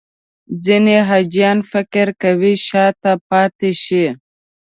[0.63, 4.05] ځینې حاجیان فکر کوي شاته پاتې شي.